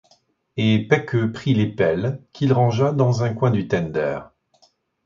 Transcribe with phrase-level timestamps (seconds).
[0.57, 4.19] Et Pecqueux prit les pelles, qu'il rangea dans un coin du tender.